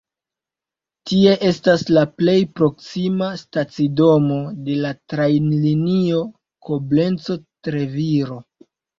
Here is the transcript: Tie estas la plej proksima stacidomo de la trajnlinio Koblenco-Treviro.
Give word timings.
Tie 1.09 1.31
estas 1.47 1.81
la 1.97 2.05
plej 2.21 2.37
proksima 2.59 3.27
stacidomo 3.41 4.37
de 4.69 4.77
la 4.85 4.93
trajnlinio 5.13 6.23
Koblenco-Treviro. 6.69 8.39